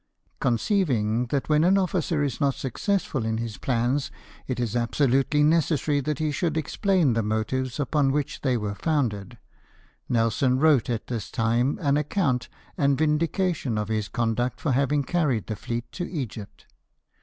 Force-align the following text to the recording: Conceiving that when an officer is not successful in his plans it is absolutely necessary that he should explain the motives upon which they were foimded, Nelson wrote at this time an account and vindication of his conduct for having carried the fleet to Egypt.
Conceiving 0.39 1.27
that 1.27 1.47
when 1.47 1.63
an 1.63 1.77
officer 1.77 2.23
is 2.23 2.41
not 2.41 2.55
successful 2.55 3.23
in 3.23 3.37
his 3.37 3.59
plans 3.59 4.09
it 4.47 4.59
is 4.59 4.75
absolutely 4.75 5.43
necessary 5.43 5.99
that 5.99 6.17
he 6.17 6.31
should 6.31 6.57
explain 6.57 7.13
the 7.13 7.21
motives 7.21 7.79
upon 7.79 8.11
which 8.11 8.41
they 8.41 8.57
were 8.57 8.73
foimded, 8.73 9.37
Nelson 10.09 10.57
wrote 10.57 10.89
at 10.89 11.05
this 11.05 11.29
time 11.29 11.77
an 11.83 11.97
account 11.97 12.49
and 12.79 12.97
vindication 12.97 13.77
of 13.77 13.89
his 13.89 14.07
conduct 14.09 14.59
for 14.59 14.71
having 14.71 15.03
carried 15.03 15.45
the 15.45 15.55
fleet 15.55 15.91
to 15.91 16.09
Egypt. 16.11 16.65